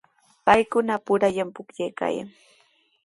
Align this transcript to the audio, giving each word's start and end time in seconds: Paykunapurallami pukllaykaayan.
Paykunapurallami 0.45 1.53
pukllaykaayan. 1.55 2.27